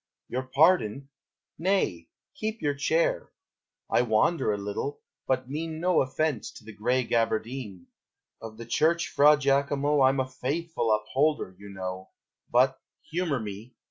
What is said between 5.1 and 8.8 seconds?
but mean No offence to the gray gaberdine; Of the